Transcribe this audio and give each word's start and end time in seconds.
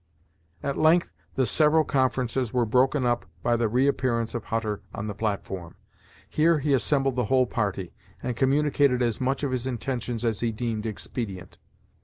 At 0.63 0.79
length 0.79 1.11
the 1.35 1.45
several 1.45 1.83
conferences 1.83 2.51
were 2.51 2.65
broken 2.65 3.05
up 3.05 3.27
by 3.43 3.55
the 3.55 3.69
reappearance 3.69 4.33
of 4.33 4.45
Hutter 4.45 4.81
on 4.95 5.05
the 5.05 5.13
platform. 5.13 5.75
Here 6.27 6.57
he 6.57 6.73
assembled 6.73 7.15
the 7.15 7.25
whole 7.25 7.45
party, 7.45 7.93
and 8.23 8.35
communicated 8.35 9.03
as 9.03 9.21
much 9.21 9.43
of 9.43 9.51
his 9.51 9.67
intentions 9.67 10.25
as 10.25 10.39
he 10.39 10.51
deemed 10.51 10.87
expedient. 10.87 11.59